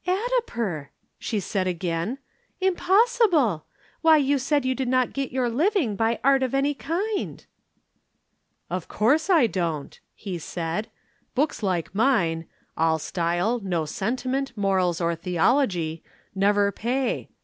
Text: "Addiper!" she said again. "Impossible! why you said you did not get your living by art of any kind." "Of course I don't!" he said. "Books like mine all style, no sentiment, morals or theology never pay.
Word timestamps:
"Addiper!" 0.07 0.87
she 1.19 1.39
said 1.39 1.67
again. 1.67 2.17
"Impossible! 2.59 3.67
why 4.01 4.17
you 4.17 4.39
said 4.39 4.65
you 4.65 4.73
did 4.73 4.87
not 4.87 5.13
get 5.13 5.29
your 5.29 5.47
living 5.47 5.95
by 5.95 6.17
art 6.23 6.41
of 6.41 6.55
any 6.55 6.73
kind." 6.73 7.45
"Of 8.67 8.87
course 8.87 9.29
I 9.29 9.45
don't!" 9.45 9.99
he 10.15 10.39
said. 10.39 10.89
"Books 11.35 11.61
like 11.61 11.93
mine 11.93 12.47
all 12.75 12.97
style, 12.97 13.59
no 13.59 13.85
sentiment, 13.85 14.53
morals 14.57 14.99
or 15.01 15.13
theology 15.13 16.01
never 16.33 16.71
pay. 16.71 17.29